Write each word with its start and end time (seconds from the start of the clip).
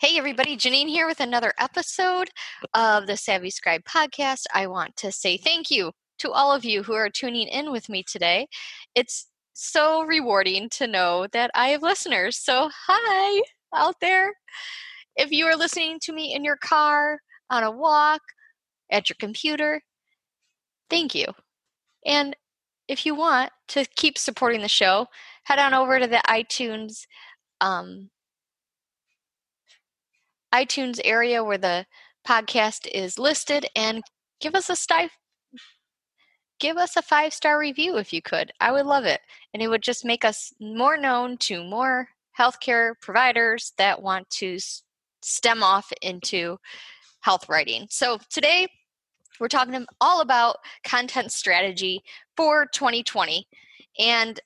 Hey, 0.01 0.17
everybody, 0.17 0.57
Janine 0.57 0.89
here 0.89 1.07
with 1.07 1.21
another 1.21 1.53
episode 1.57 2.29
of 2.73 3.07
the 3.07 3.15
Savvy 3.15 3.49
Scribe 3.49 3.85
podcast. 3.85 4.43
I 4.53 4.67
want 4.67 4.97
to 4.97 5.13
say 5.13 5.37
thank 5.37 5.71
you 5.71 5.93
to 6.19 6.31
all 6.31 6.51
of 6.51 6.65
you 6.65 6.83
who 6.83 6.95
are 6.95 7.09
tuning 7.09 7.47
in 7.47 7.71
with 7.71 7.87
me 7.87 8.03
today. 8.03 8.47
It's 8.93 9.29
so 9.53 10.03
rewarding 10.03 10.67
to 10.71 10.85
know 10.85 11.27
that 11.31 11.49
I 11.55 11.69
have 11.69 11.81
listeners. 11.81 12.37
So, 12.37 12.69
hi 12.87 13.54
out 13.73 13.95
there. 14.01 14.33
If 15.15 15.31
you 15.31 15.45
are 15.45 15.55
listening 15.55 15.99
to 16.03 16.13
me 16.13 16.33
in 16.33 16.43
your 16.43 16.57
car, 16.57 17.19
on 17.49 17.63
a 17.63 17.71
walk, 17.71 18.21
at 18.91 19.09
your 19.09 19.15
computer, 19.19 19.81
thank 20.89 21.15
you. 21.15 21.27
And 22.05 22.35
if 22.87 23.05
you 23.05 23.15
want 23.15 23.51
to 23.69 23.85
keep 23.95 24.17
supporting 24.17 24.61
the 24.61 24.67
show, 24.67 25.07
head 25.43 25.59
on 25.59 25.73
over 25.73 25.99
to 25.99 26.07
the 26.07 26.21
iTunes 26.27 27.05
um, 27.61 28.09
iTunes 30.53 30.99
area 31.03 31.43
where 31.43 31.57
the 31.57 31.85
podcast 32.27 32.87
is 32.93 33.19
listed 33.19 33.67
and 33.75 34.03
give 34.39 34.55
us 34.55 34.69
a 34.69 34.75
sty- 34.75 35.09
give 36.59 36.77
us 36.77 36.95
a 36.95 37.01
five 37.01 37.33
star 37.33 37.59
review 37.59 37.97
if 37.97 38.13
you 38.13 38.21
could. 38.21 38.51
I 38.59 38.71
would 38.71 38.85
love 38.85 39.05
it. 39.05 39.21
And 39.53 39.61
it 39.61 39.67
would 39.67 39.81
just 39.81 40.05
make 40.05 40.23
us 40.23 40.53
more 40.59 40.97
known 40.97 41.37
to 41.39 41.63
more 41.63 42.07
healthcare 42.37 42.93
providers 43.01 43.73
that 43.77 44.01
want 44.01 44.29
to 44.29 44.57
stem 45.21 45.63
off 45.63 45.91
into 46.01 46.57
health 47.21 47.49
writing. 47.49 47.87
So 47.89 48.19
today 48.29 48.67
we're 49.39 49.47
talking 49.47 49.85
all 49.99 50.21
about 50.21 50.57
content 50.83 51.31
strategy 51.31 52.03
for 52.37 52.67
2020. 52.67 53.47
And 53.99 54.39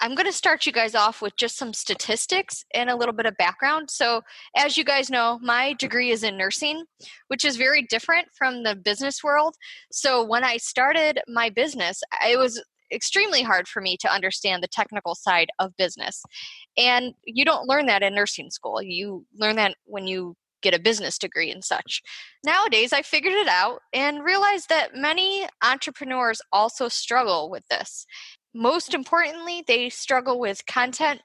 I'm 0.00 0.16
going 0.16 0.26
to 0.26 0.32
start 0.32 0.66
you 0.66 0.72
guys 0.72 0.96
off 0.96 1.22
with 1.22 1.36
just 1.36 1.56
some 1.56 1.72
statistics 1.72 2.64
and 2.74 2.90
a 2.90 2.96
little 2.96 3.14
bit 3.14 3.24
of 3.24 3.36
background. 3.36 3.88
So, 3.88 4.22
as 4.56 4.76
you 4.76 4.84
guys 4.84 5.10
know, 5.10 5.38
my 5.40 5.74
degree 5.74 6.10
is 6.10 6.24
in 6.24 6.36
nursing, 6.36 6.84
which 7.28 7.44
is 7.44 7.56
very 7.56 7.82
different 7.82 8.26
from 8.36 8.64
the 8.64 8.74
business 8.74 9.22
world. 9.22 9.54
So, 9.92 10.24
when 10.24 10.42
I 10.42 10.56
started 10.56 11.20
my 11.28 11.50
business, 11.50 12.02
it 12.28 12.36
was 12.36 12.60
extremely 12.92 13.42
hard 13.42 13.68
for 13.68 13.80
me 13.80 13.96
to 13.98 14.12
understand 14.12 14.62
the 14.62 14.68
technical 14.68 15.14
side 15.14 15.48
of 15.58 15.76
business. 15.76 16.22
And 16.76 17.14
you 17.24 17.44
don't 17.44 17.68
learn 17.68 17.86
that 17.86 18.02
in 18.02 18.14
nursing 18.14 18.50
school. 18.50 18.82
You 18.82 19.26
learn 19.34 19.56
that 19.56 19.76
when 19.84 20.06
you 20.06 20.36
get 20.62 20.74
a 20.74 20.78
business 20.78 21.18
degree 21.18 21.50
and 21.50 21.64
such. 21.64 22.00
Nowadays, 22.44 22.92
I 22.92 23.02
figured 23.02 23.34
it 23.34 23.48
out 23.48 23.80
and 23.92 24.24
realized 24.24 24.68
that 24.68 24.94
many 24.94 25.46
entrepreneurs 25.62 26.40
also 26.52 26.88
struggle 26.88 27.50
with 27.50 27.66
this. 27.68 28.06
Most 28.54 28.94
importantly, 28.94 29.64
they 29.66 29.88
struggle 29.88 30.38
with 30.38 30.64
content 30.66 31.20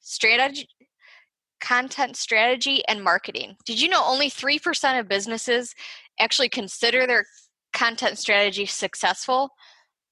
strategy 0.00 0.68
content 1.62 2.16
strategy 2.16 2.82
and 2.88 3.04
marketing. 3.04 3.54
Did 3.64 3.80
you 3.80 3.88
know 3.88 4.02
only 4.04 4.28
3% 4.28 4.98
of 4.98 5.08
businesses 5.08 5.76
actually 6.18 6.48
consider 6.48 7.06
their 7.06 7.24
content 7.72 8.18
strategy 8.18 8.66
successful? 8.66 9.50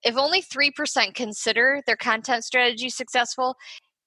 If 0.03 0.17
only 0.17 0.43
3% 0.43 1.15
consider 1.15 1.81
their 1.87 1.97
content 1.97 2.45
strategy 2.45 2.89
successful, 2.89 3.57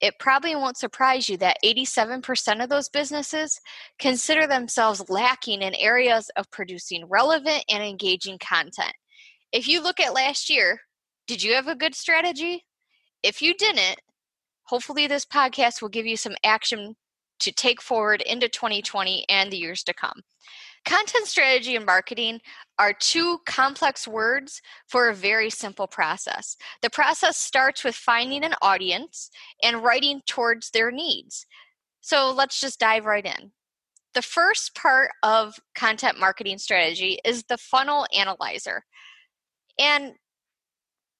it 0.00 0.18
probably 0.18 0.54
won't 0.56 0.76
surprise 0.76 1.28
you 1.28 1.36
that 1.38 1.56
87% 1.64 2.62
of 2.62 2.68
those 2.68 2.88
businesses 2.88 3.60
consider 3.98 4.46
themselves 4.46 5.08
lacking 5.08 5.62
in 5.62 5.74
areas 5.76 6.30
of 6.36 6.50
producing 6.50 7.06
relevant 7.06 7.64
and 7.70 7.82
engaging 7.82 8.38
content. 8.38 8.92
If 9.52 9.68
you 9.68 9.82
look 9.82 10.00
at 10.00 10.14
last 10.14 10.50
year, 10.50 10.80
did 11.26 11.42
you 11.42 11.54
have 11.54 11.68
a 11.68 11.76
good 11.76 11.94
strategy? 11.94 12.64
If 13.22 13.40
you 13.40 13.54
didn't, 13.54 14.00
hopefully 14.64 15.06
this 15.06 15.24
podcast 15.24 15.80
will 15.80 15.88
give 15.88 16.06
you 16.06 16.16
some 16.16 16.34
action 16.44 16.96
to 17.40 17.52
take 17.52 17.80
forward 17.80 18.20
into 18.20 18.48
2020 18.48 19.24
and 19.28 19.50
the 19.50 19.56
years 19.56 19.82
to 19.84 19.94
come. 19.94 20.22
Content 20.84 21.26
strategy 21.26 21.76
and 21.76 21.86
marketing 21.86 22.40
are 22.78 22.92
two 22.92 23.38
complex 23.46 24.06
words 24.06 24.60
for 24.86 25.08
a 25.08 25.14
very 25.14 25.48
simple 25.48 25.86
process. 25.86 26.56
The 26.82 26.90
process 26.90 27.38
starts 27.38 27.84
with 27.84 27.94
finding 27.94 28.44
an 28.44 28.54
audience 28.60 29.30
and 29.62 29.82
writing 29.82 30.20
towards 30.26 30.70
their 30.70 30.90
needs. 30.90 31.46
So 32.00 32.32
let's 32.32 32.60
just 32.60 32.80
dive 32.80 33.06
right 33.06 33.24
in. 33.24 33.52
The 34.12 34.22
first 34.22 34.74
part 34.74 35.10
of 35.22 35.58
content 35.74 36.20
marketing 36.20 36.58
strategy 36.58 37.18
is 37.24 37.44
the 37.44 37.56
funnel 37.56 38.06
analyzer. 38.16 38.84
And 39.78 40.12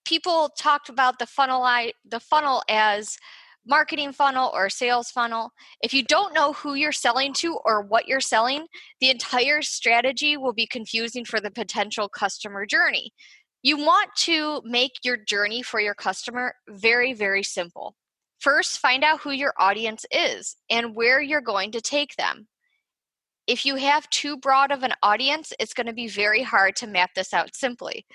people 0.05 0.49
talked 0.57 0.89
about 0.89 1.17
the 1.17 1.25
funnel 1.25 1.65
the 2.07 2.19
funnel 2.19 2.61
as 2.69 3.17
marketing 3.65 4.11
funnel 4.11 4.51
or 4.53 4.69
sales 4.69 5.09
funnel. 5.09 5.51
If 5.81 5.93
you 5.93 6.03
don't 6.03 6.33
know 6.33 6.53
who 6.53 6.75
you're 6.75 6.91
selling 6.91 7.33
to 7.33 7.57
or 7.65 7.81
what 7.81 8.07
you're 8.07 8.21
selling, 8.21 8.67
the 9.01 9.09
entire 9.09 9.61
strategy 9.61 10.37
will 10.37 10.53
be 10.53 10.67
confusing 10.67 11.25
for 11.25 11.39
the 11.39 11.51
potential 11.51 12.09
customer 12.09 12.65
journey. 12.65 13.11
You 13.63 13.77
want 13.77 14.11
to 14.17 14.61
make 14.63 14.91
your 15.03 15.17
journey 15.17 15.63
for 15.63 15.79
your 15.79 15.95
customer 15.95 16.53
very, 16.69 17.13
very 17.13 17.43
simple. 17.43 17.95
First, 18.39 18.79
find 18.79 19.03
out 19.03 19.21
who 19.21 19.31
your 19.31 19.53
audience 19.57 20.05
is 20.11 20.55
and 20.69 20.95
where 20.95 21.19
you're 21.19 21.41
going 21.41 21.71
to 21.71 21.81
take 21.81 22.15
them. 22.15 22.47
If 23.47 23.65
you 23.65 23.75
have 23.75 24.09
too 24.09 24.37
broad 24.37 24.71
of 24.71 24.83
an 24.83 24.93
audience, 25.01 25.53
it's 25.59 25.73
going 25.73 25.87
to 25.87 25.93
be 25.93 26.07
very 26.07 26.43
hard 26.43 26.75
to 26.77 26.87
map 26.87 27.11
this 27.15 27.33
out 27.33 27.55
simply 27.55 28.05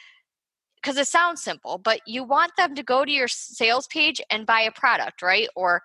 because 0.83 0.97
it 0.97 1.09
sounds 1.09 1.43
simple, 1.43 1.79
but 1.79 2.01
you 2.07 2.25
want 2.25 2.53
them 2.57 2.75
to 2.75 2.83
go 2.83 3.05
to 3.05 3.13
your 3.13 3.29
sales 3.29 3.87
page 3.89 4.21
and 4.31 4.47
buy 4.47 4.63
a 4.63 4.73
product, 4.73 5.23
right? 5.23 5.49
Or, 5.55 5.83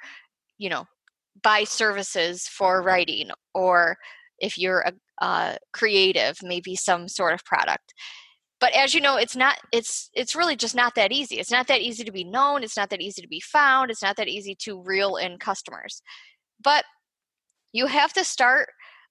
you 0.58 0.70
know, 0.70 0.86
buy 1.44 1.66
services 1.66 2.48
for 2.48 2.82
writing, 2.82 3.30
or 3.54 3.98
if 4.40 4.58
you're 4.58 4.82
a, 4.82 4.94
a 5.26 5.58
creative, 5.74 6.38
maybe 6.44 6.76
some 6.76 7.08
sort 7.08 7.34
of 7.34 7.44
product. 7.44 7.94
But 8.62 8.74
as 8.74 8.94
you 8.94 9.02
know, 9.02 9.18
it's 9.18 9.36
not. 9.36 9.58
It's 9.74 10.10
it's 10.14 10.36
really 10.36 10.56
just 10.56 10.76
not 10.76 10.96
that 10.96 11.12
easy. 11.12 11.40
It's 11.40 11.52
not 11.52 11.68
that 11.68 11.82
easy 11.82 12.06
to 12.06 12.12
be 12.12 12.24
known. 12.24 12.64
It's 12.64 12.78
not 12.78 12.90
that 12.90 13.02
easy 13.02 13.22
to 13.22 13.28
be 13.28 13.42
found. 13.42 13.92
It's 13.92 14.02
not 14.02 14.16
that 14.16 14.30
easy 14.30 14.56
to 14.62 14.82
reel 14.82 15.18
in 15.18 15.38
customers. 15.38 16.02
But 16.64 16.86
you 17.74 17.88
have 17.88 18.14
to 18.14 18.24
start 18.24 18.70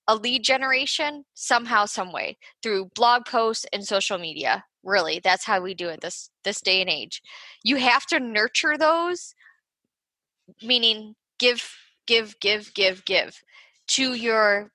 a 0.08 0.16
lead 0.16 0.44
generation 0.44 1.24
somehow 1.34 1.84
some 1.84 2.10
way 2.12 2.38
through 2.62 2.90
blog 2.94 3.26
posts 3.26 3.66
and 3.72 3.84
social 3.84 4.18
media 4.18 4.64
really 4.84 5.20
that's 5.22 5.44
how 5.44 5.60
we 5.60 5.74
do 5.74 5.88
it 5.88 6.00
this 6.00 6.30
this 6.44 6.60
day 6.60 6.80
and 6.80 6.90
age. 6.90 7.22
You 7.62 7.76
have 7.76 8.06
to 8.06 8.20
nurture 8.20 8.76
those 8.78 9.34
meaning 10.62 11.14
give 11.38 11.68
give 12.06 12.38
give 12.40 12.72
give 12.74 13.04
give 13.04 13.40
to 13.88 14.14
your 14.14 14.70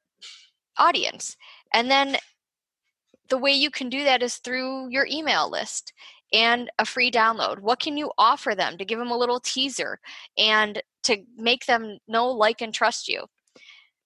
audience. 0.77 1.35
And 1.73 1.89
then 1.89 2.17
the 3.29 3.37
way 3.37 3.51
you 3.51 3.69
can 3.69 3.89
do 3.89 4.03
that 4.03 4.23
is 4.23 4.37
through 4.37 4.89
your 4.89 5.05
email 5.05 5.49
list 5.49 5.93
and 6.31 6.69
a 6.79 6.85
free 6.85 7.11
download. 7.11 7.59
What 7.59 7.79
can 7.79 7.97
you 7.97 8.11
offer 8.17 8.55
them 8.55 8.77
to 8.77 8.85
give 8.85 8.99
them 8.99 9.11
a 9.11 9.17
little 9.17 9.39
teaser 9.39 9.99
and 10.37 10.81
to 11.03 11.17
make 11.37 11.65
them 11.65 11.97
know 12.07 12.29
like 12.29 12.61
and 12.61 12.73
trust 12.73 13.07
you? 13.07 13.25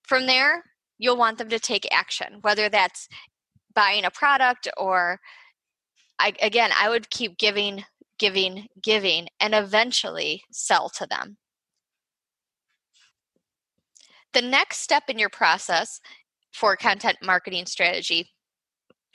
From 0.03 0.25
there 0.25 0.63
you'll 0.97 1.17
want 1.17 1.37
them 1.37 1.49
to 1.49 1.59
take 1.59 1.87
action 1.91 2.37
whether 2.41 2.69
that's 2.69 3.09
buying 3.73 4.05
a 4.05 4.11
product 4.11 4.67
or 4.77 5.19
I, 6.23 6.33
again 6.41 6.71
i 6.79 6.89
would 6.89 7.09
keep 7.09 7.37
giving 7.37 7.83
giving 8.17 8.67
giving 8.81 9.27
and 9.41 9.53
eventually 9.53 10.43
sell 10.51 10.89
to 10.89 11.05
them 11.05 11.37
the 14.31 14.41
next 14.41 14.77
step 14.79 15.03
in 15.09 15.19
your 15.19 15.29
process 15.29 15.99
for 16.53 16.75
content 16.77 17.17
marketing 17.21 17.65
strategy 17.65 18.31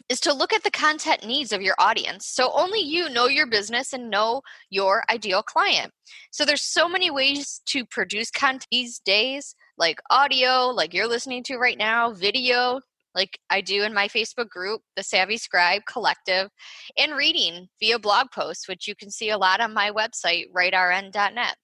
is 0.09 0.21
to 0.21 0.33
look 0.33 0.53
at 0.53 0.63
the 0.63 0.71
content 0.71 1.27
needs 1.27 1.53
of 1.53 1.61
your 1.61 1.75
audience. 1.79 2.27
So 2.27 2.51
only 2.55 2.81
you 2.81 3.11
know 3.11 3.27
your 3.27 3.47
business 3.47 3.93
and 3.93 4.09
know 4.09 4.41
your 4.71 5.05
ideal 5.11 5.43
client. 5.43 5.93
So 6.31 6.45
there's 6.45 6.63
so 6.63 6.89
many 6.89 7.11
ways 7.11 7.61
to 7.67 7.85
produce 7.85 8.31
content 8.31 8.67
these 8.71 8.99
days, 9.01 9.55
like 9.77 10.01
audio, 10.11 10.69
like 10.69 10.95
you're 10.95 11.09
listening 11.09 11.43
to 11.45 11.59
right 11.59 11.77
now, 11.77 12.13
video, 12.13 12.81
like 13.15 13.39
I 13.51 13.61
do 13.61 13.83
in 13.83 13.95
my 13.95 14.09
Facebook 14.09 14.49
group, 14.49 14.83
the 14.97 15.03
Savvy 15.03 15.37
Scribe 15.37 15.83
Collective, 15.91 16.51
and 16.97 17.17
reading 17.17 17.69
via 17.81 17.99
blog 17.99 18.29
posts, 18.33 18.69
which 18.69 18.87
you 18.87 18.95
can 18.95 19.11
see 19.11 19.31
a 19.31 19.39
lot 19.39 19.61
on 19.61 19.75
my 19.75 19.91
website, 19.91 20.47
writern.net. 20.55 21.57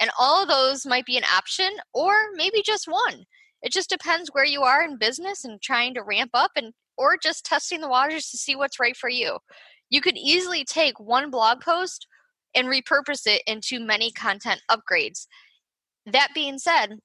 And 0.00 0.10
all 0.18 0.42
of 0.42 0.48
those 0.48 0.86
might 0.86 1.06
be 1.06 1.16
an 1.16 1.24
option 1.24 1.70
or 1.94 2.14
maybe 2.34 2.62
just 2.64 2.86
one. 2.86 3.24
It 3.62 3.72
just 3.72 3.88
depends 3.88 4.30
where 4.32 4.44
you 4.44 4.62
are 4.62 4.82
in 4.82 4.98
business 4.98 5.44
and 5.44 5.60
trying 5.60 5.94
to 5.94 6.02
ramp 6.02 6.30
up 6.34 6.52
and 6.56 6.72
or 6.98 7.16
just 7.22 7.44
testing 7.44 7.80
the 7.80 7.88
waters 7.88 8.30
to 8.30 8.36
see 8.36 8.56
what's 8.56 8.80
right 8.80 8.96
for 8.96 9.08
you. 9.10 9.38
You 9.90 10.00
could 10.00 10.16
easily 10.16 10.64
take 10.64 10.98
one 10.98 11.30
blog 11.30 11.60
post 11.60 12.06
and 12.54 12.68
repurpose 12.68 13.26
it 13.26 13.42
into 13.46 13.80
many 13.80 14.10
content 14.10 14.62
upgrades. 14.70 15.26
That 16.06 16.28
being 16.34 16.58
said, 16.58 16.98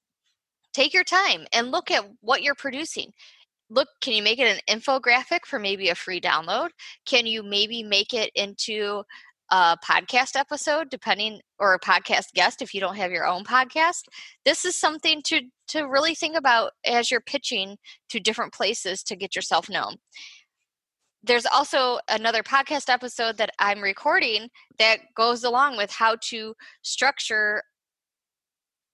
take 0.74 0.94
your 0.94 1.04
time 1.04 1.46
and 1.52 1.72
look 1.72 1.92
at 1.92 2.06
what 2.22 2.42
you're 2.42 2.56
producing. 2.56 3.12
Look, 3.72 3.88
can 4.02 4.14
you 4.14 4.22
make 4.22 4.38
it 4.38 4.62
an 4.68 4.80
infographic 4.80 5.46
for 5.46 5.58
maybe 5.58 5.88
a 5.88 5.96
free 5.96 6.20
download? 6.20 6.70
Can 7.06 7.26
you 7.26 7.42
maybe 7.42 7.84
make 7.84 8.14
it 8.14 8.30
into 8.36 9.04
a 9.50 9.78
podcast 9.84 10.36
episode 10.36 10.90
depending 10.90 11.40
or 11.58 11.74
a 11.74 11.80
podcast 11.80 12.34
guest 12.34 12.62
if 12.62 12.74
you 12.74 12.80
don't 12.80 12.96
have 12.96 13.12
your 13.12 13.28
own 13.28 13.44
podcast 13.44 14.04
this 14.46 14.64
is 14.64 14.78
something 14.78 15.22
to 15.26 15.42
to 15.68 15.84
really 15.84 16.16
think 16.16 16.38
about 16.38 16.72
as 16.86 17.12
you're 17.12 17.20
pitching 17.20 17.76
to 18.08 18.20
different 18.20 18.54
places 18.54 19.04
to 19.04 19.14
get 19.14 19.36
yourself 19.36 19.70
known 19.70 19.98
there's 21.24 21.46
also 21.46 22.00
another 22.10 22.42
podcast 22.42 22.90
episode 22.90 23.38
that 23.38 23.52
I'm 23.60 23.82
recording 23.82 24.50
that 24.80 25.00
goes 25.16 25.44
along 25.44 25.78
with 25.78 25.92
how 25.92 26.16
to 26.30 26.56
structure 26.82 27.62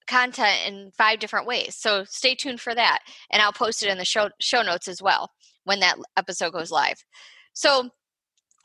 content 0.07 0.59
in 0.65 0.92
five 0.98 1.19
different 1.19 1.48
ways. 1.48 1.75
So 1.75 2.04
stay 2.06 2.36
tuned 2.36 2.62
for 2.62 2.74
that 2.75 3.00
and 3.31 3.42
I'll 3.42 3.54
post 3.54 3.83
it 3.83 3.89
in 3.89 3.98
the 3.98 4.06
show 4.06 4.30
show 4.39 4.62
notes 4.62 4.88
as 4.88 5.01
well 5.01 5.31
when 5.65 5.80
that 5.81 5.98
episode 6.15 6.54
goes 6.54 6.71
live. 6.71 7.04
So 7.54 7.89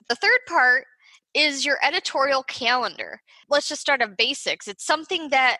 the 0.08 0.14
third 0.14 0.38
part 0.48 0.86
is 1.34 1.64
your 1.64 1.78
editorial 1.82 2.42
calendar. 2.44 3.20
Let's 3.48 3.68
just 3.68 3.80
start 3.80 4.02
at 4.02 4.16
basics. 4.16 4.68
It's 4.68 4.84
something 4.84 5.30
that 5.30 5.58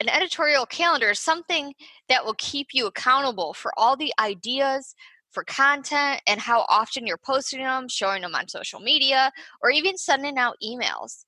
an 0.00 0.08
editorial 0.08 0.66
calendar 0.66 1.10
is 1.10 1.20
something 1.20 1.72
that 2.08 2.24
will 2.24 2.34
keep 2.38 2.68
you 2.72 2.86
accountable 2.86 3.54
for 3.54 3.72
all 3.76 3.96
the 3.96 4.12
ideas 4.20 4.94
for 5.30 5.44
content 5.44 6.20
and 6.26 6.40
how 6.40 6.64
often 6.68 7.06
you're 7.06 7.18
posting 7.18 7.62
them, 7.62 7.88
showing 7.88 8.22
them 8.22 8.34
on 8.34 8.48
social 8.48 8.80
media, 8.80 9.32
or 9.62 9.70
even 9.70 9.96
sending 9.96 10.38
out 10.38 10.56
emails. 10.64 11.24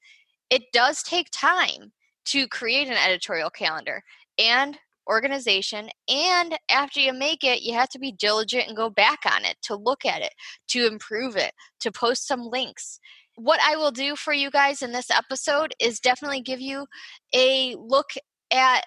It 0.50 0.62
does 0.72 1.02
take 1.02 1.28
time 1.30 1.92
to 2.26 2.48
create 2.48 2.88
an 2.88 2.96
editorial 2.96 3.50
calendar 3.50 4.02
and 4.38 4.78
organization. 5.08 5.88
And 6.08 6.58
after 6.70 7.00
you 7.00 7.12
make 7.12 7.44
it, 7.44 7.62
you 7.62 7.74
have 7.74 7.88
to 7.90 7.98
be 7.98 8.12
diligent 8.12 8.66
and 8.66 8.76
go 8.76 8.90
back 8.90 9.20
on 9.24 9.44
it 9.44 9.56
to 9.62 9.76
look 9.76 10.04
at 10.04 10.22
it, 10.22 10.32
to 10.68 10.86
improve 10.86 11.36
it, 11.36 11.52
to 11.80 11.92
post 11.92 12.26
some 12.26 12.42
links 12.42 12.98
what 13.36 13.60
I 13.62 13.76
will 13.76 13.90
do 13.90 14.16
for 14.16 14.32
you 14.32 14.50
guys 14.50 14.82
in 14.82 14.92
this 14.92 15.10
episode 15.10 15.74
is 15.78 16.00
definitely 16.00 16.40
give 16.40 16.60
you 16.60 16.86
a 17.34 17.76
look 17.78 18.10
at 18.50 18.84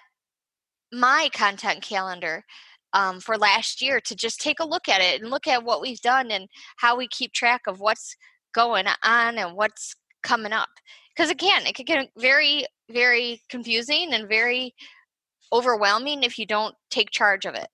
my 0.92 1.30
content 1.32 1.82
calendar 1.82 2.42
um, 2.92 3.20
for 3.20 3.38
last 3.38 3.80
year 3.80 4.00
to 4.00 4.16
just 4.16 4.40
take 4.40 4.58
a 4.58 4.66
look 4.66 4.88
at 4.88 5.00
it 5.00 5.20
and 5.20 5.30
look 5.30 5.46
at 5.46 5.62
what 5.62 5.80
we've 5.80 6.00
done 6.00 6.32
and 6.32 6.48
how 6.78 6.96
we 6.96 7.06
keep 7.06 7.32
track 7.32 7.62
of 7.68 7.78
what's 7.78 8.16
going 8.52 8.86
on 9.04 9.38
and 9.38 9.56
what's 9.56 9.94
coming 10.22 10.52
up. 10.52 10.68
Because 11.14 11.30
again, 11.30 11.66
it 11.66 11.74
can 11.74 11.84
get 11.84 12.10
very, 12.16 12.66
very 12.90 13.42
confusing 13.48 14.12
and 14.12 14.28
very 14.28 14.74
overwhelming 15.52 16.22
if 16.22 16.38
you 16.38 16.46
don't 16.46 16.74
take 16.90 17.10
charge 17.10 17.44
of 17.44 17.54
it 17.54 17.68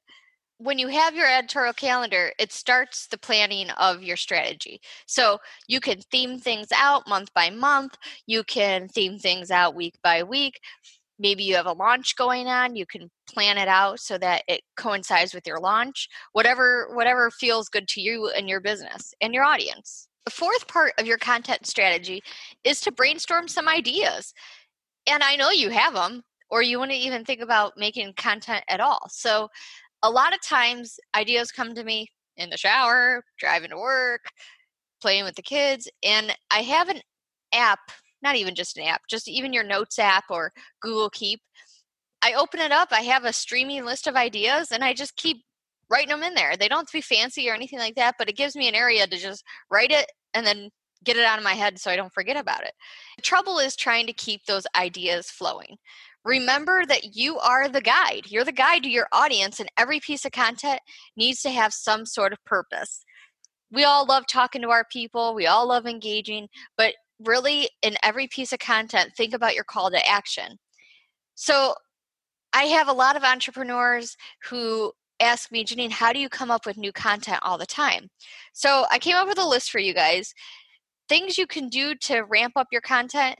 when 0.59 0.79
you 0.79 0.89
have 0.89 1.15
your 1.15 1.27
editorial 1.27 1.75
calendar, 1.75 2.33
it 2.39 2.53
starts 2.53 3.07
the 3.09 3.19
planning 3.19 3.71
of 3.71 4.03
your 4.03 4.17
strategy. 4.17 4.81
So 5.07 5.39
you 5.69 5.81
can 5.81 6.01
theme 6.11 6.39
things 6.39 6.69
out 6.75 7.07
month 7.09 7.33
by 7.35 7.51
month, 7.51 7.97
you 8.27 8.43
can 8.45 8.89
theme 8.89 9.19
things 9.19 9.51
out 9.51 9.75
week 9.75 9.97
by 10.03 10.23
week. 10.23 10.61
Maybe 11.19 11.45
you 11.45 11.57
have 11.57 11.67
a 11.67 11.73
launch 11.73 12.17
going 12.17 12.47
on, 12.47 12.77
you 12.77 12.87
can 12.87 13.11
plan 13.29 13.59
it 13.59 13.69
out 13.69 14.01
so 14.01 14.19
that 14.19 14.43
it 14.49 14.63
coincides 14.77 15.35
with 15.35 15.47
your 15.47 15.61
launch. 15.61 16.09
Whatever 16.33 16.89
whatever 16.95 17.31
feels 17.31 17.69
good 17.69 17.89
to 17.89 18.01
you 18.01 18.31
and 18.31 18.49
your 18.49 18.61
business 18.61 19.15
and 19.21 19.35
your 19.35 19.45
audience. 19.45 20.09
The 20.27 20.33
fourth 20.33 20.69
part 20.69 20.93
of 20.99 21.07
your 21.07 21.19
content 21.19 21.67
strategy 21.67 22.23
is 22.65 22.81
to 22.83 22.93
brainstorm 22.93 23.49
some 23.49 23.69
ideas. 23.69 24.35
And 25.07 25.23
I 25.23 25.37
know 25.37 25.51
you 25.51 25.71
have 25.71 25.95
them 25.95 26.23
or 26.51 26.63
you 26.63 26.79
wouldn't 26.79 26.99
even 26.99 27.25
think 27.25 27.41
about 27.41 27.75
making 27.77 28.13
content 28.17 28.65
at 28.69 28.81
all. 28.81 29.09
So 29.09 29.49
a 30.03 30.11
lot 30.11 30.35
of 30.35 30.43
times 30.43 30.99
ideas 31.15 31.53
come 31.53 31.75
to 31.75 31.85
me 31.85 32.09
in 32.37 32.51
the 32.51 32.57
shower, 32.57 33.25
driving 33.39 33.71
to 33.71 33.79
work, 33.79 34.27
playing 35.01 35.25
with 35.25 35.37
the 35.37 35.43
kids, 35.43 35.89
and 36.03 36.37
I 36.51 36.61
have 36.61 36.89
an 36.89 37.01
app, 37.55 37.79
not 38.23 38.37
even 38.37 38.55
just 38.55 38.77
an 38.77 38.85
app, 38.85 39.03
just 39.09 39.29
even 39.29 39.53
your 39.53 39.65
notes 39.65 39.99
app 39.99 40.25
or 40.29 40.53
Google 40.81 41.11
Keep. 41.11 41.41
I 42.23 42.35
open 42.35 42.61
it 42.61 42.73
up, 42.73 42.89
I 42.91 43.03
have 43.03 43.25
a 43.25 43.33
streaming 43.33 43.85
list 43.85 44.07
of 44.07 44.17
ideas, 44.17 44.73
and 44.73 44.83
I 44.83 44.93
just 44.93 45.17
keep 45.17 45.39
writing 45.91 46.09
them 46.09 46.23
in 46.23 46.35
there. 46.35 46.57
They 46.57 46.69
don't 46.69 46.81
have 46.81 46.87
to 46.87 46.93
be 46.93 47.01
fancy 47.01 47.49
or 47.49 47.55
anything 47.55 47.79
like 47.79 47.95
that, 47.97 48.17
but 48.19 48.29
it 48.29 48.37
gives 48.37 48.57
me 48.57 48.69
an 48.69 48.75
area 48.75 49.07
to 49.07 49.17
just 49.17 49.45
write 49.71 49.91
it 49.91 50.07
and 50.35 50.47
then 50.47 50.71
get 51.05 51.17
it 51.17 51.25
out 51.25 51.39
of 51.39 51.45
my 51.45 51.55
head 51.55 51.79
so 51.79 51.91
I 51.91 51.97
don't 51.97 52.13
forget 52.13 52.37
about 52.37 52.63
it. 52.63 52.73
The 53.17 53.23
trouble 53.23 53.59
is 53.59 53.77
trying 53.77 54.07
to 54.07 54.13
keep 54.13 54.45
those 54.45 54.67
ideas 54.77 55.31
flowing. 55.31 55.77
Remember 56.25 56.85
that 56.87 57.15
you 57.15 57.39
are 57.39 57.69
the 57.69 57.81
guide. 57.81 58.25
You're 58.29 58.45
the 58.45 58.53
guide 58.53 58.83
to 58.83 58.91
your 58.91 59.07
audience, 59.13 59.61
and 59.61 59.71
every 59.79 60.01
piece 60.01 60.25
of 60.25 60.33
content 60.33 60.81
needs 61.17 61.41
to 61.43 61.51
have 61.51 61.73
some 61.73 62.05
sort 62.05 62.33
of 62.33 62.45
purpose. 62.45 63.05
We 63.71 63.85
all 63.85 64.05
love 64.07 64.25
talking 64.27 64.63
to 64.63 64.71
our 64.71 64.85
people, 64.93 65.35
we 65.35 65.47
all 65.47 65.69
love 65.69 65.87
engaging, 65.87 66.49
but 66.77 66.95
really, 67.25 67.71
in 67.83 67.97
every 68.03 68.27
piece 68.27 68.53
of 68.53 68.59
content, 68.59 69.13
think 69.17 69.35
about 69.35 69.55
your 69.55 69.65
call 69.65 69.91
to 69.91 70.09
action. 70.09 70.59
So, 71.37 71.75
I 72.53 72.65
have 72.65 72.89
a 72.89 72.93
lot 72.93 73.17
of 73.17 73.23
entrepreneurs 73.23 74.17
who 74.49 74.93
ask 75.21 75.51
me, 75.51 75.65
Janine, 75.65 75.91
how 75.91 76.13
do 76.13 76.19
you 76.19 76.29
come 76.29 76.51
up 76.51 76.67
with 76.67 76.77
new 76.77 76.93
content 76.93 77.41
all 77.43 77.59
the 77.59 77.67
time? 77.67 78.09
So, 78.53 78.87
I 78.91 78.99
came 78.99 79.17
up 79.17 79.29
with 79.29 79.39
a 79.39 79.47
list 79.47 79.71
for 79.71 79.79
you 79.79 79.95
guys. 79.95 80.33
Things 81.09 81.39
you 81.39 81.47
can 81.47 81.69
do 81.69 81.95
to 82.03 82.23
ramp 82.23 82.55
up 82.57 82.69
your 82.73 82.81
content 82.81 83.37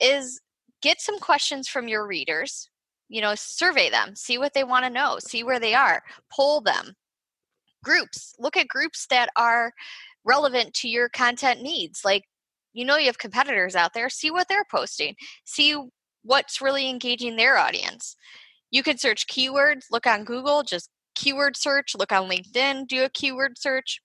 is 0.00 0.40
get 0.82 1.00
some 1.00 1.18
questions 1.18 1.68
from 1.68 1.88
your 1.88 2.06
readers 2.06 2.70
you 3.10 3.20
know 3.20 3.34
survey 3.34 3.90
them 3.90 4.16
see 4.16 4.38
what 4.38 4.54
they 4.54 4.64
want 4.64 4.84
to 4.84 4.90
know 4.90 5.18
see 5.18 5.44
where 5.44 5.60
they 5.60 5.74
are 5.74 6.02
poll 6.32 6.62
them 6.62 6.94
groups 7.84 8.34
look 8.38 8.56
at 8.56 8.68
groups 8.68 9.06
that 9.10 9.28
are 9.36 9.72
relevant 10.24 10.72
to 10.72 10.88
your 10.88 11.08
content 11.10 11.60
needs 11.60 12.02
like 12.04 12.24
you 12.72 12.84
know 12.84 12.96
you 12.96 13.06
have 13.06 13.18
competitors 13.18 13.76
out 13.76 13.92
there 13.92 14.08
see 14.08 14.30
what 14.30 14.46
they're 14.48 14.64
posting 14.70 15.14
see 15.44 15.76
what's 16.22 16.62
really 16.62 16.88
engaging 16.88 17.36
their 17.36 17.58
audience 17.58 18.16
you 18.70 18.82
can 18.82 18.96
search 18.96 19.26
keywords 19.26 19.86
look 19.90 20.06
on 20.06 20.24
google 20.24 20.62
just 20.62 20.88
keyword 21.14 21.56
search 21.56 21.94
look 21.96 22.12
on 22.12 22.28
linkedin 22.28 22.86
do 22.86 23.04
a 23.04 23.08
keyword 23.08 23.58
search 23.58 24.00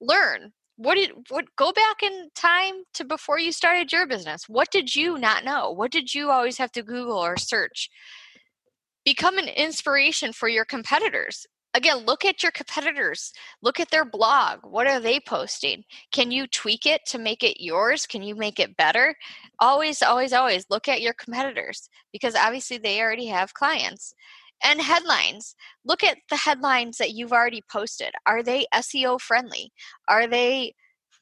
learn 0.00 0.52
what 0.76 0.96
did 0.96 1.12
what 1.28 1.44
go 1.56 1.72
back 1.72 2.02
in 2.02 2.28
time 2.34 2.74
to 2.92 3.04
before 3.04 3.38
you 3.38 3.52
started 3.52 3.92
your 3.92 4.06
business 4.06 4.48
what 4.48 4.70
did 4.70 4.94
you 4.94 5.18
not 5.18 5.44
know 5.44 5.70
what 5.70 5.92
did 5.92 6.14
you 6.14 6.30
always 6.30 6.58
have 6.58 6.72
to 6.72 6.82
google 6.82 7.18
or 7.18 7.36
search 7.36 7.90
become 9.04 9.38
an 9.38 9.48
inspiration 9.48 10.32
for 10.32 10.48
your 10.48 10.64
competitors 10.64 11.46
again, 11.74 11.98
look 12.06 12.24
at 12.24 12.42
your 12.42 12.52
competitors. 12.52 13.32
Look 13.60 13.80
at 13.80 13.90
their 13.90 14.04
blog. 14.04 14.60
What 14.62 14.86
are 14.86 15.00
they 15.00 15.20
posting? 15.20 15.84
Can 16.12 16.30
you 16.30 16.46
tweak 16.46 16.86
it 16.86 17.02
to 17.06 17.18
make 17.18 17.42
it 17.42 17.62
yours? 17.62 18.06
Can 18.06 18.22
you 18.22 18.34
make 18.34 18.60
it 18.60 18.76
better? 18.76 19.14
Always, 19.58 20.00
always, 20.00 20.32
always 20.32 20.66
look 20.70 20.88
at 20.88 21.02
your 21.02 21.12
competitors 21.12 21.88
because 22.12 22.36
obviously 22.36 22.78
they 22.78 23.00
already 23.00 23.26
have 23.26 23.54
clients. 23.54 24.14
And 24.62 24.80
headlines. 24.80 25.54
Look 25.84 26.02
at 26.02 26.18
the 26.30 26.36
headlines 26.36 26.98
that 26.98 27.12
you've 27.12 27.32
already 27.32 27.62
posted. 27.70 28.12
Are 28.26 28.42
they 28.42 28.66
SEO 28.74 29.20
friendly? 29.20 29.72
Are 30.08 30.26
they 30.26 30.74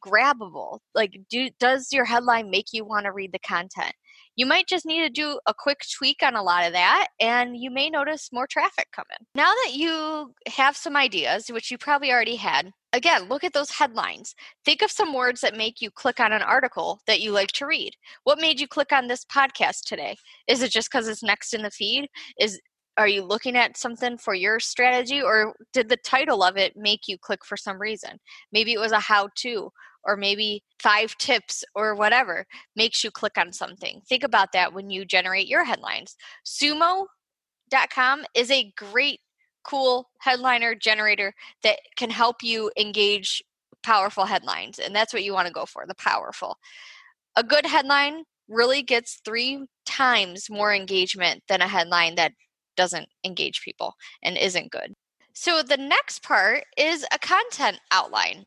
grabbable? 0.05 0.81
Like, 0.95 1.19
do, 1.31 1.49
does 1.59 1.89
your 1.93 2.05
headline 2.05 2.51
make 2.51 2.67
you 2.73 2.85
want 2.85 3.07
to 3.07 3.13
read 3.13 3.33
the 3.33 3.39
content? 3.39 3.95
You 4.35 4.47
might 4.47 4.67
just 4.67 4.87
need 4.87 5.03
to 5.03 5.11
do 5.11 5.39
a 5.47 5.53
quick 5.53 5.83
tweak 5.99 6.23
on 6.23 6.35
a 6.35 6.43
lot 6.43 6.67
of 6.67 6.73
that, 6.73 7.09
and 7.21 7.55
you 7.57 7.71
may 7.71 7.91
notice 7.91 8.31
more 8.33 8.47
traffic 8.47 8.87
coming. 8.91 9.19
Now 9.35 9.53
that 9.65 9.75
you 9.75 10.33
have 10.49 10.75
some 10.75 10.97
ideas, 10.97 11.49
which 11.49 11.71
you 11.71 11.77
probably 11.77 12.11
already 12.11 12.37
had, 12.37 12.73
again, 12.95 13.29
look 13.29 13.45
at 13.45 13.53
those 13.53 13.71
headlines. 13.71 14.35
Think 14.65 14.81
of 14.81 14.91
some 14.91 15.13
words 15.13 15.43
that 15.43 15.57
make 15.57 15.83
you 15.83 15.91
click 15.91 16.19
on 16.19 16.33
an 16.33 16.41
article 16.41 17.01
that 17.07 17.21
you 17.21 17.31
like 17.31 17.53
to 17.53 17.67
read. 17.67 17.93
What 18.25 18.41
made 18.41 18.59
you 18.59 18.67
click 18.67 18.91
on 18.91 19.07
this 19.07 19.25
podcast 19.25 19.83
today? 19.87 20.17
Is 20.49 20.63
it 20.63 20.71
just 20.71 20.91
because 20.91 21.09
it's 21.09 21.23
next 21.23 21.53
in 21.53 21.63
the 21.63 21.71
feed? 21.71 22.09
Is 22.41 22.59
are 22.97 23.09
you 23.09 23.23
looking 23.23 23.57
at 23.57 23.77
something 23.77 24.19
for 24.19 24.35
your 24.35 24.61
strategy 24.61 25.23
or 25.23 25.55
did 25.73 25.89
the 25.89 25.97
title 25.97 26.43
of 26.43 26.57
it 26.57 26.77
make 26.77 27.09
you 27.09 27.17
click 27.17 27.45
for 27.45 27.57
some 27.57 27.81
reason? 27.81 28.19
Maybe 28.53 28.73
it 28.73 28.81
was 28.81 28.93
a 28.93 29.01
how 29.01 29.29
to 29.37 29.73
or 30.05 30.17
maybe 30.17 30.63
five 30.81 31.17
tips 31.19 31.65
or 31.75 31.95
whatever 31.95 32.45
makes 32.77 33.03
you 33.05 33.11
click 33.11 33.39
on 33.39 33.53
something. 33.53 34.03
Think 34.09 34.25
about 34.25 34.53
that 34.53 34.73
when 34.73 34.91
you 34.91 35.05
generate 35.05 35.47
your 35.47 35.65
headlines. 35.65 36.17
Sumo.com 36.45 38.25
is 38.35 38.51
a 38.51 38.73
great 38.77 39.21
cool 39.65 40.11
headliner 40.19 40.75
generator 40.75 41.33
that 41.63 41.79
can 41.97 42.11
help 42.11 42.37
you 42.43 42.71
engage 42.77 43.43
powerful 43.83 44.25
headlines 44.25 44.79
and 44.79 44.95
that's 44.95 45.13
what 45.13 45.25
you 45.25 45.33
want 45.33 45.47
to 45.47 45.53
go 45.53 45.65
for 45.65 45.87
the 45.87 45.95
powerful. 45.95 46.59
A 47.37 47.45
good 47.45 47.65
headline 47.65 48.25
really 48.49 48.83
gets 48.83 49.21
three 49.25 49.65
times 49.87 50.51
more 50.51 50.75
engagement 50.75 51.43
than 51.49 51.63
a 51.63 51.69
headline 51.69 52.17
that 52.17 52.33
doesn't 52.77 53.09
engage 53.25 53.63
people 53.63 53.95
and 54.23 54.37
isn't 54.37 54.73
good. 54.73 54.95
So 55.35 55.63
the 55.63 55.77
next 55.77 56.23
part 56.23 56.65
is 56.77 57.07
a 57.13 57.19
content 57.19 57.79
outline. 57.91 58.45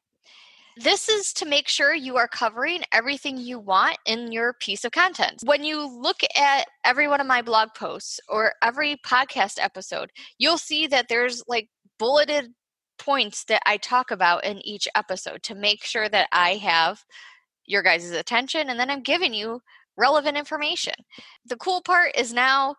This 0.77 1.07
is 1.07 1.31
to 1.33 1.45
make 1.45 1.69
sure 1.69 1.93
you 1.93 2.17
are 2.17 2.27
covering 2.27 2.81
everything 2.91 3.37
you 3.37 3.59
want 3.59 3.97
in 4.05 4.33
your 4.33 4.53
piece 4.59 4.83
of 4.83 4.91
content. 4.91 5.41
When 5.45 5.63
you 5.63 5.87
look 5.87 6.17
at 6.37 6.65
every 6.83 7.07
one 7.07 7.21
of 7.21 7.27
my 7.27 7.41
blog 7.41 7.69
posts 7.77 8.19
or 8.27 8.53
every 8.61 8.97
podcast 9.05 9.57
episode, 9.57 10.11
you'll 10.37 10.57
see 10.57 10.85
that 10.87 11.07
there's 11.07 11.41
like 11.47 11.69
bulleted 11.97 12.51
points 12.99 13.45
that 13.45 13.61
I 13.65 13.77
talk 13.77 14.11
about 14.11 14.43
in 14.43 14.65
each 14.67 14.87
episode 14.95 15.43
to 15.43 15.55
make 15.55 15.83
sure 15.83 16.09
that 16.09 16.27
I 16.33 16.55
have 16.55 17.03
your 17.65 17.81
guys' 17.81 18.11
attention 18.11 18.69
and 18.69 18.79
then 18.79 18.89
I'm 18.89 19.01
giving 19.01 19.33
you 19.33 19.61
relevant 19.97 20.37
information. 20.37 20.93
The 21.45 21.55
cool 21.55 21.81
part 21.81 22.11
is 22.17 22.33
now 22.33 22.75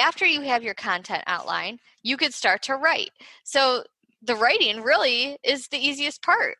after 0.00 0.26
you 0.26 0.40
have 0.42 0.62
your 0.62 0.74
content 0.74 1.22
outline, 1.26 1.78
you 2.02 2.16
could 2.16 2.34
start 2.34 2.62
to 2.62 2.76
write. 2.76 3.10
So 3.44 3.84
the 4.22 4.34
writing 4.34 4.82
really 4.82 5.36
is 5.44 5.68
the 5.68 5.78
easiest 5.78 6.22
part. 6.22 6.56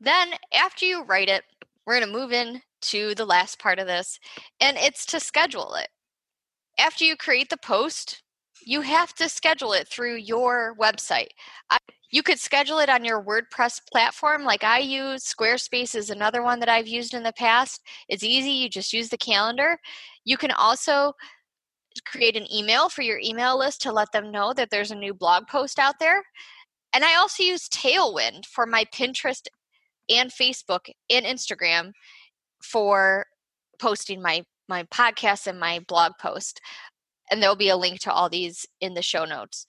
Then 0.00 0.30
after 0.52 0.84
you 0.84 1.04
write 1.04 1.28
it, 1.28 1.42
we're 1.86 1.98
going 1.98 2.12
to 2.12 2.18
move 2.18 2.32
in 2.32 2.60
to 2.80 3.14
the 3.14 3.24
last 3.24 3.58
part 3.58 3.78
of 3.78 3.86
this, 3.86 4.18
and 4.60 4.76
it's 4.76 5.04
to 5.06 5.20
schedule 5.20 5.74
it. 5.74 5.88
After 6.78 7.04
you 7.04 7.16
create 7.16 7.50
the 7.50 7.56
post, 7.56 8.22
you 8.64 8.82
have 8.82 9.14
to 9.14 9.28
schedule 9.28 9.72
it 9.72 9.88
through 9.88 10.16
your 10.16 10.76
website. 10.78 11.28
I, 11.70 11.78
you 12.10 12.22
could 12.22 12.38
schedule 12.38 12.78
it 12.78 12.88
on 12.88 13.04
your 13.04 13.22
WordPress 13.22 13.80
platform 13.90 14.44
like 14.44 14.64
I 14.64 14.78
use. 14.78 15.24
Squarespace 15.24 15.94
is 15.94 16.10
another 16.10 16.42
one 16.42 16.60
that 16.60 16.68
I've 16.68 16.88
used 16.88 17.14
in 17.14 17.22
the 17.22 17.32
past. 17.32 17.80
It's 18.08 18.22
easy, 18.22 18.50
you 18.50 18.68
just 18.68 18.92
use 18.92 19.08
the 19.08 19.18
calendar. 19.18 19.78
You 20.24 20.36
can 20.36 20.52
also 20.52 21.14
create 22.06 22.36
an 22.36 22.52
email 22.52 22.88
for 22.88 23.02
your 23.02 23.20
email 23.22 23.58
list 23.58 23.80
to 23.82 23.92
let 23.92 24.12
them 24.12 24.30
know 24.30 24.52
that 24.52 24.70
there's 24.70 24.90
a 24.90 24.96
new 24.96 25.14
blog 25.14 25.46
post 25.46 25.78
out 25.78 25.98
there. 25.98 26.22
And 26.92 27.04
I 27.04 27.16
also 27.16 27.42
use 27.42 27.68
Tailwind 27.68 28.46
for 28.46 28.66
my 28.66 28.84
Pinterest 28.86 29.46
and 30.08 30.30
Facebook 30.30 30.90
and 31.10 31.26
Instagram 31.26 31.92
for 32.62 33.26
posting 33.78 34.22
my 34.22 34.44
my 34.68 34.84
podcast 34.84 35.46
and 35.46 35.58
my 35.58 35.80
blog 35.88 36.12
post. 36.20 36.60
And 37.30 37.42
there'll 37.42 37.56
be 37.56 37.70
a 37.70 37.76
link 37.76 38.00
to 38.00 38.12
all 38.12 38.28
these 38.28 38.66
in 38.80 38.94
the 38.94 39.02
show 39.02 39.24
notes. 39.24 39.66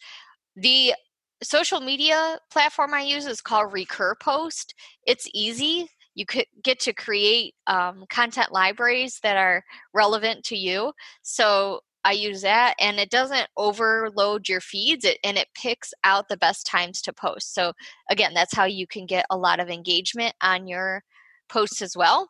The 0.55 0.93
social 1.41 1.79
media 1.79 2.37
platform 2.51 2.93
I 2.93 3.01
use 3.01 3.25
is 3.25 3.41
called 3.41 3.71
RecurPost. 3.73 4.73
It's 5.05 5.27
easy. 5.33 5.87
You 6.15 6.25
could 6.25 6.45
get 6.63 6.79
to 6.81 6.93
create 6.93 7.53
um, 7.67 8.03
content 8.09 8.51
libraries 8.51 9.19
that 9.23 9.37
are 9.37 9.63
relevant 9.93 10.43
to 10.45 10.57
you. 10.57 10.91
So 11.21 11.79
I 12.05 12.13
use 12.13 12.41
that 12.41 12.75
and 12.79 12.99
it 12.99 13.09
doesn't 13.09 13.47
overload 13.57 14.47
your 14.47 14.61
feeds 14.61 15.05
it, 15.05 15.19
and 15.23 15.37
it 15.37 15.47
picks 15.53 15.93
out 16.03 16.29
the 16.29 16.37
best 16.37 16.65
times 16.65 17.01
to 17.03 17.13
post. 17.13 17.53
So, 17.53 17.73
again, 18.09 18.33
that's 18.33 18.55
how 18.55 18.65
you 18.65 18.87
can 18.87 19.05
get 19.05 19.25
a 19.29 19.37
lot 19.37 19.59
of 19.59 19.69
engagement 19.69 20.33
on 20.41 20.67
your 20.67 21.03
posts 21.49 21.81
as 21.81 21.95
well. 21.97 22.29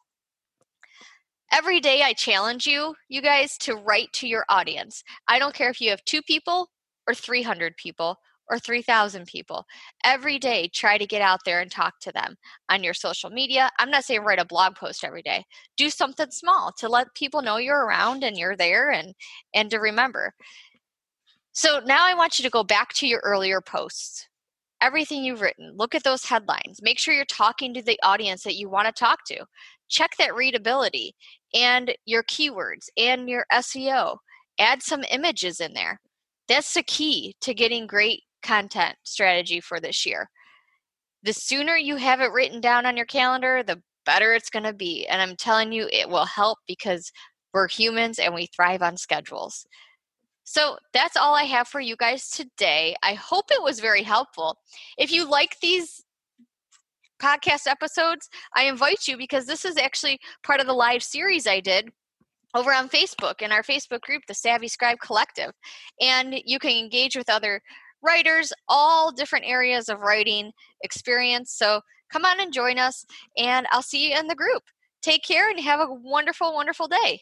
Every 1.52 1.80
day, 1.80 2.02
I 2.04 2.14
challenge 2.14 2.68
you, 2.68 2.96
you 3.08 3.22
guys, 3.22 3.58
to 3.60 3.76
write 3.76 4.14
to 4.14 4.28
your 4.28 4.46
audience. 4.50 5.04
I 5.28 5.40
don't 5.40 5.56
care 5.56 5.70
if 5.70 5.82
you 5.82 5.90
have 5.90 6.06
two 6.06 6.22
people 6.22 6.70
or 7.08 7.16
300 7.16 7.76
people 7.78 8.18
or 8.50 8.60
3,000 8.60 9.26
people. 9.28 9.66
Every 10.04 10.40
day, 10.40 10.70
try 10.74 10.98
to 10.98 11.06
get 11.06 11.22
out 11.22 11.42
there 11.46 11.62
and 11.62 11.72
talk 11.72 12.00
to 12.02 12.12
them 12.12 12.36
on 12.70 12.84
your 12.84 12.94
social 12.94 13.30
media. 13.30 13.70
I'm 13.80 13.92
not 13.92 14.04
saying 14.04 14.22
write 14.22 14.40
a 14.40 14.46
blog 14.46 14.76
post 14.76 15.04
every 15.04 15.22
day. 15.22 15.46
Do 15.78 15.90
something 15.90 16.32
small 16.32 16.74
to 16.78 16.90
let 16.90 17.14
people 17.16 17.42
know 17.42 17.58
you're 17.58 17.86
around 17.86 18.24
and 18.24 18.38
you're 18.38 18.58
there 18.58 18.90
and 18.92 19.14
and 19.54 19.70
to 19.72 19.78
remember. 19.78 20.34
So 21.52 21.82
now 21.86 22.06
I 22.06 22.14
want 22.14 22.40
you 22.40 22.44
to 22.44 22.50
go 22.50 22.64
back 22.64 22.94
to 22.96 23.08
your 23.08 23.22
earlier 23.24 23.62
posts. 23.62 24.28
Everything 24.82 25.24
you've 25.26 25.42
written, 25.42 25.74
look 25.76 25.94
at 25.94 26.04
those 26.04 26.24
headlines. 26.24 26.80
Make 26.82 27.00
sure 27.00 27.14
you're 27.14 27.26
talking 27.26 27.74
to 27.74 27.82
the 27.82 28.00
audience 28.02 28.44
that 28.44 28.56
you 28.56 28.70
want 28.70 28.88
to 28.88 28.94
talk 28.94 29.26
to. 29.26 29.44
Check 29.90 30.12
that 30.18 30.36
readability 30.36 31.16
and 31.54 31.94
your 32.06 32.24
keywords 32.24 32.88
and 32.96 33.28
your 33.28 33.46
SEO. 33.52 34.18
Add 34.58 34.82
some 34.82 35.04
images 35.12 35.60
in 35.60 35.74
there. 35.74 36.00
That's 36.48 36.74
the 36.74 36.84
key 36.84 37.36
to 37.42 37.54
getting 37.54 37.88
great 37.88 38.24
content 38.42 38.96
strategy 39.04 39.60
for 39.62 39.80
this 39.80 40.06
year. 40.06 40.30
The 41.24 41.34
sooner 41.34 41.76
you 41.76 41.98
have 41.98 42.22
it 42.22 42.32
written 42.32 42.62
down 42.62 42.86
on 42.86 42.96
your 42.96 43.06
calendar, 43.06 43.64
the 43.64 43.82
better 44.06 44.34
it's 44.34 44.50
going 44.50 44.64
to 44.64 44.74
be. 44.74 45.06
And 45.08 45.22
I'm 45.22 45.36
telling 45.36 45.72
you, 45.72 45.88
it 45.92 46.10
will 46.10 46.26
help 46.26 46.58
because 46.68 47.12
we're 47.54 47.68
humans 47.68 48.20
and 48.20 48.34
we 48.34 48.48
thrive 48.56 48.82
on 48.82 48.98
schedules. 48.98 49.66
So 50.44 50.78
that's 50.94 51.16
all 51.16 51.36
I 51.36 51.44
have 51.44 51.68
for 51.68 51.80
you 51.80 51.96
guys 51.96 52.30
today. 52.30 52.96
I 53.04 53.14
hope 53.14 53.46
it 53.52 53.62
was 53.62 53.80
very 53.80 54.02
helpful. 54.02 54.58
If 54.98 55.12
you 55.12 55.30
like 55.30 55.58
these 55.62 56.04
podcast 57.22 57.68
episodes, 57.68 58.30
I 58.56 58.64
invite 58.64 59.08
you 59.08 59.18
because 59.18 59.46
this 59.46 59.64
is 59.66 59.78
actually 59.78 60.20
part 60.44 60.60
of 60.60 60.66
the 60.66 60.74
live 60.74 61.04
series 61.04 61.46
I 61.46 61.60
did 61.60 61.90
over 62.56 62.74
on 62.74 62.90
Facebook 62.90 63.42
in 63.42 63.52
our 63.52 63.62
Facebook 63.62 64.02
group, 64.02 64.24
the 64.28 64.34
Savvy 64.34 64.68
Scribe 64.68 64.98
Collective. 65.00 65.52
And 66.02 66.42
you 66.46 66.58
can 66.58 66.72
engage 66.72 67.16
with 67.16 67.30
other 67.30 67.62
writers, 68.02 68.54
all 68.68 69.12
different 69.12 69.46
areas 69.46 69.90
of 69.90 70.02
writing 70.02 70.52
experience. 70.84 71.54
So 71.54 71.82
come 72.12 72.26
on 72.26 72.40
and 72.40 72.54
join 72.54 72.78
us, 72.78 73.06
and 73.38 73.68
I'll 73.72 73.82
see 73.82 74.10
you 74.10 74.18
in 74.18 74.28
the 74.28 74.36
group. 74.36 74.64
Take 75.02 75.24
care 75.24 75.50
and 75.50 75.60
have 75.60 75.80
a 75.80 75.94
wonderful, 75.94 76.54
wonderful 76.54 76.88
day. 76.88 77.22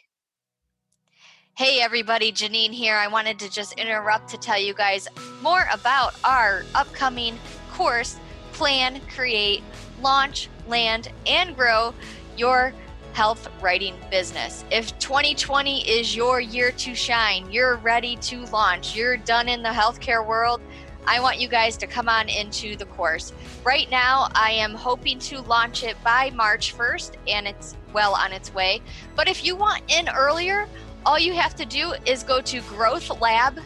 Hey 1.57 1.81
everybody, 1.81 2.31
Janine 2.31 2.71
here. 2.71 2.95
I 2.95 3.07
wanted 3.07 3.39
to 3.39 3.49
just 3.49 3.73
interrupt 3.79 4.29
to 4.29 4.37
tell 4.37 4.59
you 4.59 4.75
guys 4.75 5.07
more 5.41 5.65
about 5.73 6.13
our 6.23 6.63
upcoming 6.75 7.37
course 7.71 8.19
Plan, 8.53 9.01
Create, 9.13 9.61
Launch, 10.01 10.49
Land, 10.67 11.09
and 11.27 11.55
Grow 11.55 11.93
Your 12.37 12.73
health 13.17 13.49
writing 13.63 13.95
business. 14.11 14.63
If 14.69 14.95
2020 14.99 15.89
is 15.89 16.15
your 16.15 16.39
year 16.39 16.69
to 16.73 16.93
shine, 16.93 17.51
you're 17.51 17.77
ready 17.77 18.15
to 18.17 18.45
launch, 18.51 18.95
you're 18.95 19.17
done 19.17 19.49
in 19.49 19.63
the 19.63 19.69
healthcare 19.69 20.23
world, 20.23 20.61
I 21.07 21.19
want 21.19 21.39
you 21.39 21.47
guys 21.47 21.77
to 21.77 21.87
come 21.87 22.09
on 22.09 22.29
into 22.29 22.75
the 22.75 22.85
course. 22.85 23.33
Right 23.63 23.89
now, 23.89 24.27
I 24.35 24.51
am 24.51 24.75
hoping 24.75 25.17
to 25.29 25.41
launch 25.41 25.83
it 25.83 25.97
by 26.03 26.29
March 26.35 26.77
1st, 26.77 27.13
and 27.27 27.47
it's 27.47 27.75
well 27.91 28.13
on 28.13 28.33
its 28.33 28.53
way. 28.53 28.83
But 29.15 29.27
if 29.27 29.43
you 29.43 29.55
want 29.55 29.81
in 29.87 30.09
earlier, 30.09 30.67
all 31.03 31.17
you 31.17 31.33
have 31.33 31.55
to 31.55 31.65
do 31.65 31.95
is 32.05 32.21
go 32.21 32.39
to 32.41 32.61
Growth 32.61 33.19
Lab, 33.19 33.59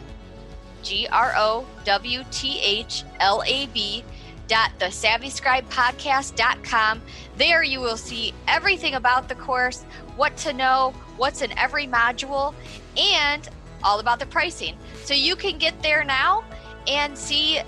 G 0.82 1.06
R 1.12 1.34
O 1.36 1.66
W 1.84 2.24
T 2.30 2.58
H 2.62 3.04
L 3.20 3.42
A 3.44 3.66
B 3.66 4.02
www.thesavvyscribepodcast.com. 4.48 7.02
There 7.36 7.62
you 7.62 7.80
will 7.80 7.96
see 7.96 8.34
everything 8.48 8.94
about 8.94 9.28
the 9.28 9.34
course, 9.34 9.82
what 10.16 10.36
to 10.38 10.52
know, 10.52 10.92
what's 11.16 11.42
in 11.42 11.56
every 11.58 11.86
module, 11.86 12.54
and 12.96 13.48
all 13.82 14.00
about 14.00 14.18
the 14.18 14.26
pricing. 14.26 14.76
So 15.04 15.14
you 15.14 15.36
can 15.36 15.58
get 15.58 15.80
there 15.82 16.04
now 16.04 16.44
and 16.86 17.16
see 17.16 17.60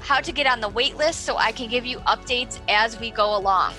how 0.00 0.20
to 0.20 0.32
get 0.32 0.46
on 0.46 0.60
the 0.60 0.68
wait 0.68 0.96
list 0.96 1.22
so 1.22 1.36
I 1.36 1.52
can 1.52 1.68
give 1.68 1.86
you 1.86 1.98
updates 2.00 2.58
as 2.68 2.98
we 2.98 3.10
go 3.10 3.36
along. 3.36 3.74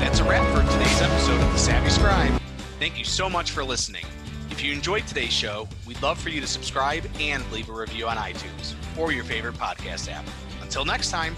That's 0.00 0.20
a 0.20 0.24
wrap 0.24 0.46
for 0.54 0.62
today's 0.72 1.02
episode 1.02 1.40
of 1.40 1.52
The 1.52 1.58
Savvy 1.58 1.90
Scribe. 1.90 2.40
Thank 2.78 2.98
you 2.98 3.04
so 3.04 3.28
much 3.28 3.50
for 3.50 3.64
listening. 3.64 4.04
If 4.50 4.64
you 4.64 4.72
enjoyed 4.72 5.06
today's 5.06 5.32
show, 5.32 5.68
we'd 5.86 6.00
love 6.02 6.18
for 6.18 6.30
you 6.30 6.40
to 6.40 6.46
subscribe 6.46 7.04
and 7.20 7.44
leave 7.52 7.68
a 7.68 7.72
review 7.72 8.08
on 8.08 8.16
iTunes 8.16 8.74
or 8.98 9.12
your 9.12 9.24
favorite 9.24 9.54
podcast 9.54 10.10
app. 10.10 10.24
Until 10.68 10.84
next 10.84 11.10
time. 11.10 11.34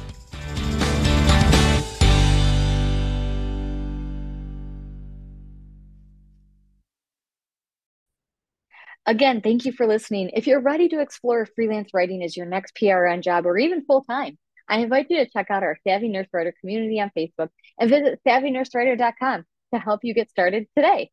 Again, 9.06 9.40
thank 9.40 9.64
you 9.64 9.70
for 9.70 9.86
listening. 9.86 10.30
If 10.34 10.48
you're 10.48 10.60
ready 10.60 10.88
to 10.88 11.00
explore 11.00 11.46
freelance 11.46 11.90
writing 11.94 12.24
as 12.24 12.36
your 12.36 12.46
next 12.46 12.74
PRN 12.74 13.22
job 13.22 13.46
or 13.46 13.56
even 13.56 13.84
full 13.84 14.02
time, 14.02 14.36
I 14.68 14.80
invite 14.80 15.06
you 15.10 15.24
to 15.24 15.30
check 15.30 15.46
out 15.48 15.62
our 15.62 15.78
Savvy 15.86 16.08
Nurse 16.08 16.26
Writer 16.32 16.52
community 16.60 17.00
on 17.00 17.12
Facebook 17.16 17.50
and 17.78 17.88
visit 17.88 18.18
savvynursewriter.com 18.26 19.44
to 19.72 19.80
help 19.80 20.00
you 20.02 20.12
get 20.12 20.28
started 20.28 20.66
today. 20.76 21.12